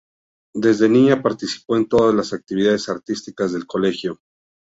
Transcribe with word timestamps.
Desde 0.55 0.89
niña 0.89 1.21
participó 1.21 1.77
en 1.77 1.87
todas 1.87 2.15
las 2.15 2.33
actividades 2.33 2.89
artísticas 2.89 3.53
del 3.53 3.67
colegio. 3.67 4.19